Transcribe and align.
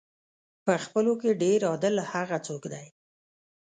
په 0.65 0.73
خپلو 0.83 1.11
کې 1.21 1.39
ډېر 1.43 1.59
عادل 1.69 1.95
هغه 2.11 2.37
څوک 2.47 2.63
دی. 2.73 2.85